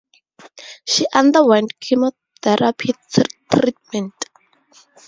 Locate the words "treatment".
3.53-4.13